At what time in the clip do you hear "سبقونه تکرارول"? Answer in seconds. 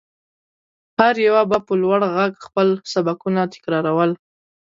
2.93-4.11